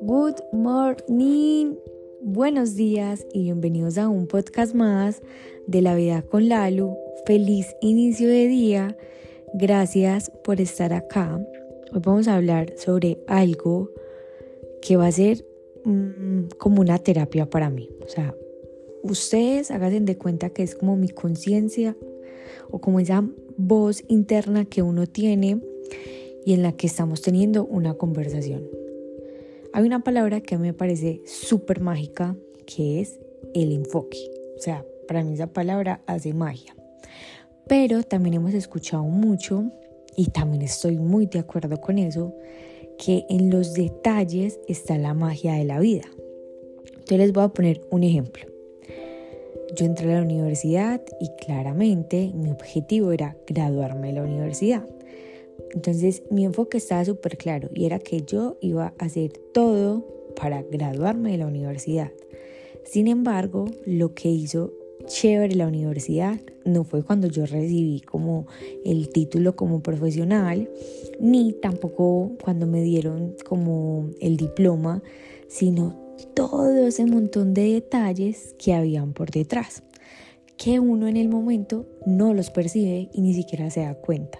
Good 0.00 0.36
morning, 0.52 1.74
buenos 2.22 2.76
días 2.76 3.26
y 3.34 3.42
bienvenidos 3.42 3.98
a 3.98 4.08
un 4.08 4.26
podcast 4.26 4.74
más 4.74 5.20
de 5.66 5.82
la 5.82 5.94
vida 5.94 6.22
con 6.22 6.48
Lalu. 6.48 6.96
Feliz 7.26 7.76
inicio 7.82 8.26
de 8.28 8.46
día, 8.48 8.96
gracias 9.52 10.32
por 10.44 10.62
estar 10.62 10.94
acá. 10.94 11.38
Hoy 11.92 12.00
vamos 12.02 12.26
a 12.28 12.36
hablar 12.36 12.72
sobre 12.78 13.18
algo 13.26 13.90
que 14.80 14.96
va 14.96 15.08
a 15.08 15.12
ser 15.12 15.44
mm, 15.84 16.44
como 16.56 16.80
una 16.80 16.98
terapia 16.98 17.50
para 17.50 17.68
mí. 17.68 17.90
O 18.02 18.08
sea, 18.08 18.34
ustedes 19.02 19.70
hagan 19.70 20.06
de 20.06 20.16
cuenta 20.16 20.48
que 20.50 20.62
es 20.62 20.74
como 20.74 20.96
mi 20.96 21.10
conciencia 21.10 21.96
o 22.70 22.80
como 22.80 23.00
esa 23.00 23.24
voz 23.56 24.04
interna 24.08 24.64
que 24.64 24.82
uno 24.82 25.06
tiene 25.06 25.60
y 26.44 26.52
en 26.52 26.62
la 26.62 26.72
que 26.72 26.86
estamos 26.86 27.22
teniendo 27.22 27.64
una 27.64 27.94
conversación. 27.94 28.62
Hay 29.72 29.84
una 29.84 30.02
palabra 30.02 30.40
que 30.40 30.56
me 30.58 30.72
parece 30.72 31.20
súper 31.26 31.80
mágica, 31.80 32.36
que 32.66 33.00
es 33.00 33.18
el 33.54 33.72
enfoque. 33.72 34.18
O 34.56 34.60
sea, 34.60 34.84
para 35.06 35.22
mí 35.22 35.34
esa 35.34 35.48
palabra 35.48 36.00
hace 36.06 36.32
magia. 36.32 36.74
Pero 37.68 38.02
también 38.02 38.34
hemos 38.34 38.54
escuchado 38.54 39.02
mucho, 39.02 39.64
y 40.16 40.26
también 40.26 40.62
estoy 40.62 40.98
muy 40.98 41.26
de 41.26 41.40
acuerdo 41.40 41.80
con 41.80 41.98
eso, 41.98 42.32
que 42.96 43.26
en 43.28 43.50
los 43.50 43.74
detalles 43.74 44.58
está 44.68 44.96
la 44.96 45.14
magia 45.14 45.54
de 45.54 45.64
la 45.64 45.80
vida. 45.80 46.04
Entonces 46.86 47.18
les 47.18 47.32
voy 47.32 47.44
a 47.44 47.48
poner 47.48 47.80
un 47.90 48.02
ejemplo. 48.02 48.55
Yo 49.74 49.84
entré 49.84 50.12
a 50.12 50.18
la 50.18 50.22
universidad 50.22 51.02
y 51.20 51.28
claramente 51.44 52.30
mi 52.34 52.50
objetivo 52.50 53.12
era 53.12 53.36
graduarme 53.46 54.08
de 54.08 54.12
la 54.14 54.22
universidad. 54.22 54.86
Entonces 55.74 56.22
mi 56.30 56.44
enfoque 56.44 56.78
estaba 56.78 57.04
súper 57.04 57.36
claro 57.36 57.68
y 57.74 57.86
era 57.86 57.98
que 57.98 58.22
yo 58.22 58.56
iba 58.60 58.94
a 58.98 59.04
hacer 59.04 59.32
todo 59.52 60.06
para 60.36 60.62
graduarme 60.62 61.32
de 61.32 61.38
la 61.38 61.46
universidad. 61.46 62.12
Sin 62.84 63.08
embargo, 63.08 63.66
lo 63.84 64.14
que 64.14 64.28
hizo 64.28 64.72
chévere 65.06 65.54
la 65.54 65.66
universidad 65.66 66.40
no 66.64 66.84
fue 66.84 67.02
cuando 67.02 67.28
yo 67.28 67.46
recibí 67.46 68.00
como 68.00 68.46
el 68.84 69.08
título 69.08 69.56
como 69.56 69.82
profesional, 69.82 70.68
ni 71.20 71.52
tampoco 71.52 72.32
cuando 72.42 72.66
me 72.66 72.82
dieron 72.82 73.34
como 73.44 74.10
el 74.20 74.36
diploma, 74.36 75.02
sino 75.48 76.05
todo 76.34 76.86
ese 76.86 77.04
montón 77.06 77.54
de 77.54 77.74
detalles 77.74 78.54
que 78.58 78.74
habían 78.74 79.12
por 79.12 79.30
detrás, 79.30 79.82
que 80.56 80.80
uno 80.80 81.08
en 81.08 81.16
el 81.16 81.28
momento 81.28 81.86
no 82.06 82.34
los 82.34 82.50
percibe 82.50 83.08
y 83.12 83.20
ni 83.20 83.34
siquiera 83.34 83.70
se 83.70 83.80
da 83.80 83.94
cuenta. 83.94 84.38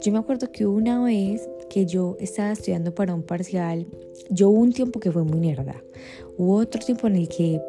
Yo 0.00 0.12
me 0.12 0.18
acuerdo 0.18 0.50
que 0.50 0.66
una 0.66 1.02
vez 1.02 1.48
que 1.70 1.86
yo 1.86 2.16
estaba 2.20 2.52
estudiando 2.52 2.94
para 2.94 3.14
un 3.14 3.22
parcial, 3.22 3.86
yo 4.30 4.50
hubo 4.50 4.60
un 4.60 4.72
tiempo 4.72 5.00
que 5.00 5.12
fue 5.12 5.24
muy 5.24 5.40
nerda. 5.40 5.82
Hubo 6.36 6.56
otro 6.56 6.80
tiempo 6.84 7.06
en 7.06 7.16
el 7.16 7.28
que 7.28 7.60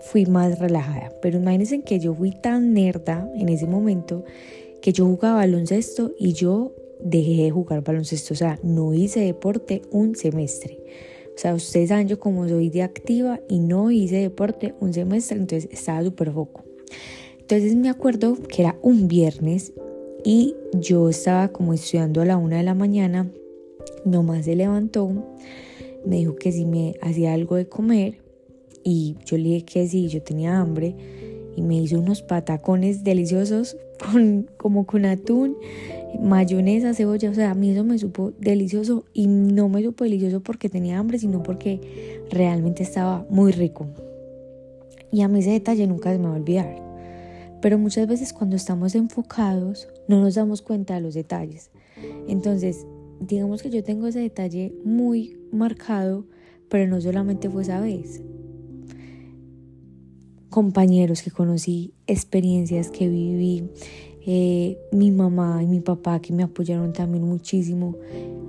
fui 0.00 0.26
más 0.26 0.58
relajada, 0.58 1.12
pero 1.20 1.38
imagínense 1.38 1.82
que 1.82 1.98
yo 1.98 2.14
fui 2.14 2.30
tan 2.30 2.72
nerda 2.74 3.28
en 3.34 3.48
ese 3.48 3.66
momento 3.66 4.24
que 4.80 4.92
yo 4.92 5.06
jugaba 5.06 5.38
baloncesto 5.38 6.12
y 6.18 6.32
yo 6.32 6.72
dejé 7.00 7.42
de 7.42 7.50
jugar 7.50 7.82
baloncesto, 7.82 8.34
o 8.34 8.36
sea, 8.36 8.58
no 8.62 8.94
hice 8.94 9.20
deporte 9.20 9.82
un 9.90 10.14
semestre. 10.14 10.78
O 11.36 11.38
sea, 11.38 11.54
ustedes 11.54 11.90
saben 11.90 12.08
yo 12.08 12.18
como 12.18 12.48
soy 12.48 12.70
de 12.70 12.82
activa 12.82 13.40
y 13.46 13.58
no 13.58 13.90
hice 13.90 14.16
deporte 14.16 14.74
un 14.80 14.94
semestre, 14.94 15.36
entonces 15.36 15.68
estaba 15.70 16.02
súper 16.02 16.32
foco. 16.32 16.64
Entonces 17.38 17.76
me 17.76 17.90
acuerdo 17.90 18.38
que 18.48 18.62
era 18.62 18.78
un 18.80 19.06
viernes 19.06 19.74
y 20.24 20.54
yo 20.72 21.10
estaba 21.10 21.48
como 21.48 21.74
estudiando 21.74 22.22
a 22.22 22.24
la 22.24 22.38
una 22.38 22.56
de 22.56 22.62
la 22.62 22.74
mañana, 22.74 23.30
nomás 24.06 24.46
se 24.46 24.56
levantó, 24.56 25.12
me 26.06 26.16
dijo 26.16 26.36
que 26.36 26.52
si 26.52 26.64
me 26.64 26.94
hacía 27.02 27.34
algo 27.34 27.56
de 27.56 27.68
comer 27.68 28.18
y 28.82 29.16
yo 29.26 29.36
le 29.36 29.44
dije 29.44 29.64
que 29.64 29.88
sí, 29.88 30.08
yo 30.08 30.22
tenía 30.22 30.58
hambre 30.58 30.96
y 31.54 31.62
me 31.62 31.76
hizo 31.76 31.98
unos 31.98 32.22
patacones 32.22 33.04
deliciosos 33.04 33.76
con, 34.12 34.48
como 34.56 34.86
con 34.86 35.04
atún, 35.04 35.58
mayonesa, 36.18 36.94
cebolla, 36.94 37.30
o 37.30 37.34
sea, 37.34 37.50
a 37.50 37.54
mí 37.54 37.70
eso 37.70 37.84
me 37.84 37.98
supo 37.98 38.32
delicioso 38.38 39.04
y 39.12 39.26
no 39.26 39.68
me 39.68 39.82
supo 39.82 40.04
delicioso 40.04 40.40
porque 40.42 40.68
tenía 40.68 40.98
hambre, 40.98 41.18
sino 41.18 41.42
porque 41.42 42.24
realmente 42.30 42.82
estaba 42.82 43.26
muy 43.30 43.52
rico. 43.52 43.86
Y 45.12 45.22
a 45.22 45.28
mí 45.28 45.40
ese 45.40 45.50
detalle 45.50 45.86
nunca 45.86 46.12
se 46.12 46.18
me 46.18 46.28
va 46.28 46.34
a 46.34 46.36
olvidar. 46.36 46.86
Pero 47.62 47.78
muchas 47.78 48.06
veces 48.06 48.32
cuando 48.32 48.56
estamos 48.56 48.94
enfocados 48.94 49.88
no 50.08 50.20
nos 50.20 50.34
damos 50.34 50.62
cuenta 50.62 50.94
de 50.94 51.00
los 51.00 51.14
detalles. 51.14 51.70
Entonces, 52.28 52.86
digamos 53.20 53.62
que 53.62 53.70
yo 53.70 53.82
tengo 53.82 54.06
ese 54.06 54.20
detalle 54.20 54.74
muy 54.84 55.38
marcado, 55.52 56.26
pero 56.68 56.86
no 56.86 57.00
solamente 57.00 57.48
fue 57.48 57.62
esa 57.62 57.80
vez. 57.80 58.22
Compañeros 60.50 61.22
que 61.22 61.30
conocí, 61.30 61.94
experiencias 62.06 62.90
que 62.90 63.08
viví, 63.08 63.70
eh, 64.26 64.76
mi 64.90 65.12
mamá 65.12 65.62
y 65.62 65.66
mi 65.66 65.80
papá 65.80 66.20
que 66.20 66.32
me 66.32 66.42
apoyaron 66.42 66.92
también 66.92 67.24
muchísimo. 67.24 67.94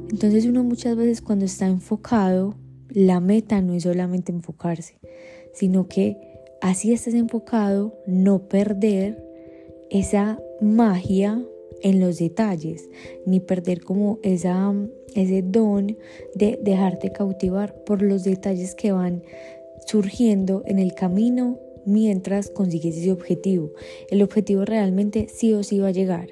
Entonces 0.10 0.46
uno 0.48 0.64
muchas 0.64 0.96
veces 0.96 1.22
cuando 1.22 1.46
está 1.46 1.68
enfocado, 1.68 2.56
la 2.90 3.20
meta 3.20 3.62
no 3.62 3.76
es 3.76 3.84
solamente 3.84 4.32
enfocarse, 4.32 5.00
sino 5.54 5.88
que 5.88 6.18
así 6.62 6.94
estés 6.94 7.14
enfocado, 7.14 7.96
no 8.08 8.48
perder 8.48 9.24
esa 9.92 10.40
magia 10.62 11.40
en 11.84 12.00
los 12.00 12.18
detalles, 12.18 12.90
ni 13.28 13.40
perder 13.40 13.84
como 13.84 14.18
esa, 14.24 14.74
ese 15.14 15.44
don 15.44 15.96
de 16.34 16.60
dejarte 16.64 17.12
cautivar 17.12 17.76
por 17.84 18.02
los 18.02 18.24
detalles 18.24 18.74
que 18.74 18.92
van 18.92 19.22
surgiendo 19.86 20.64
en 20.66 20.80
el 20.80 20.96
camino 20.96 21.60
mientras 21.88 22.50
consigues 22.50 22.98
ese 22.98 23.12
objetivo. 23.12 23.72
El 24.12 24.22
objetivo 24.22 24.66
realmente 24.66 25.28
sí 25.34 25.54
o 25.54 25.64
sí 25.64 25.80
va 25.80 25.88
a 25.88 25.92
llegar, 25.92 26.30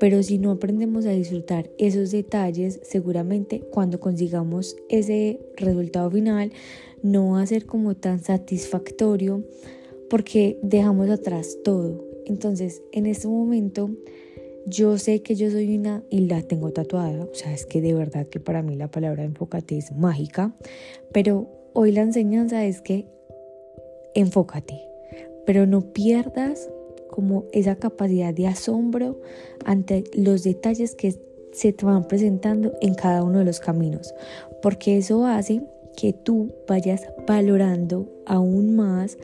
pero 0.00 0.22
si 0.22 0.38
no 0.38 0.50
aprendemos 0.50 1.06
a 1.06 1.10
disfrutar 1.10 1.70
esos 1.78 2.10
detalles, 2.10 2.80
seguramente 2.82 3.60
cuando 3.60 4.00
consigamos 4.00 4.76
ese 4.88 5.38
resultado 5.56 6.10
final 6.10 6.52
no 7.02 7.32
va 7.32 7.42
a 7.42 7.46
ser 7.46 7.66
como 7.66 7.94
tan 7.94 8.18
satisfactorio 8.20 9.44
porque 10.10 10.58
dejamos 10.62 11.10
atrás 11.10 11.58
todo. 11.62 12.04
Entonces, 12.24 12.82
en 12.92 13.06
este 13.06 13.28
momento, 13.28 13.90
yo 14.66 14.98
sé 14.98 15.22
que 15.22 15.36
yo 15.36 15.50
soy 15.50 15.76
una 15.76 16.02
y 16.10 16.20
la 16.20 16.42
tengo 16.42 16.72
tatuada, 16.72 17.24
o 17.24 17.34
sea, 17.34 17.52
es 17.52 17.66
que 17.66 17.80
de 17.80 17.94
verdad 17.94 18.26
que 18.26 18.40
para 18.40 18.62
mí 18.62 18.74
la 18.74 18.90
palabra 18.90 19.22
enfócate 19.24 19.78
es 19.78 19.92
mágica, 19.92 20.56
pero 21.12 21.48
hoy 21.72 21.92
la 21.92 22.02
enseñanza 22.02 22.64
es 22.64 22.80
que 22.80 23.06
enfócate, 24.16 24.80
pero 25.44 25.66
no 25.66 25.92
pierdas 25.92 26.68
como 27.10 27.44
esa 27.52 27.76
capacidad 27.76 28.34
de 28.34 28.48
asombro 28.48 29.20
ante 29.64 30.04
los 30.14 30.42
detalles 30.42 30.94
que 30.94 31.14
se 31.52 31.72
te 31.72 31.86
van 31.86 32.06
presentando 32.08 32.72
en 32.80 32.94
cada 32.94 33.22
uno 33.22 33.38
de 33.38 33.44
los 33.44 33.60
caminos, 33.60 34.14
porque 34.62 34.98
eso 34.98 35.26
hace 35.26 35.62
que 35.96 36.12
tú 36.12 36.52
vayas 36.66 37.06
valorando 37.26 38.06
aún 38.26 38.76
más 38.76 39.16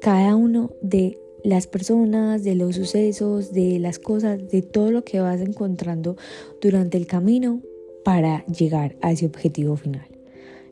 cada 0.00 0.34
uno 0.34 0.70
de 0.80 1.18
las 1.44 1.66
personas, 1.66 2.42
de 2.42 2.54
los 2.54 2.76
sucesos, 2.76 3.52
de 3.52 3.78
las 3.78 3.98
cosas, 3.98 4.48
de 4.48 4.62
todo 4.62 4.90
lo 4.90 5.04
que 5.04 5.20
vas 5.20 5.40
encontrando 5.40 6.16
durante 6.60 6.98
el 6.98 7.06
camino 7.06 7.60
para 8.04 8.44
llegar 8.46 8.96
a 9.00 9.12
ese 9.12 9.26
objetivo 9.26 9.76
final. 9.76 10.06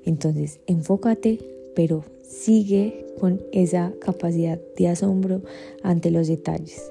Entonces, 0.04 0.60
enfócate, 0.66 1.38
pero 1.78 2.02
sigue 2.22 3.06
con 3.20 3.40
esa 3.52 3.92
capacidad 4.00 4.58
de 4.76 4.88
asombro 4.88 5.42
ante 5.84 6.10
los 6.10 6.26
detalles, 6.26 6.82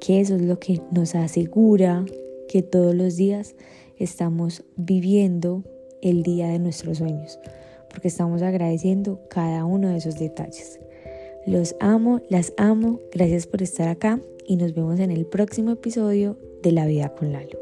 que 0.00 0.20
eso 0.20 0.34
es 0.34 0.42
lo 0.42 0.58
que 0.58 0.80
nos 0.90 1.14
asegura 1.14 2.04
que 2.48 2.60
todos 2.60 2.92
los 2.92 3.14
días 3.14 3.54
estamos 3.98 4.64
viviendo 4.74 5.62
el 6.00 6.24
día 6.24 6.48
de 6.48 6.58
nuestros 6.58 6.98
sueños, 6.98 7.38
porque 7.88 8.08
estamos 8.08 8.42
agradeciendo 8.42 9.20
cada 9.30 9.64
uno 9.64 9.90
de 9.90 9.98
esos 9.98 10.18
detalles. 10.18 10.80
Los 11.46 11.76
amo, 11.78 12.20
las 12.28 12.52
amo, 12.56 12.98
gracias 13.12 13.46
por 13.46 13.62
estar 13.62 13.86
acá 13.86 14.18
y 14.44 14.56
nos 14.56 14.74
vemos 14.74 14.98
en 14.98 15.12
el 15.12 15.24
próximo 15.24 15.70
episodio 15.70 16.36
de 16.64 16.72
La 16.72 16.86
Vida 16.86 17.14
con 17.14 17.32
Lalo. 17.32 17.60